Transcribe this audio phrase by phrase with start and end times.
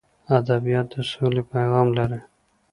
[0.37, 2.21] ادبیات د سولې پیغام لري.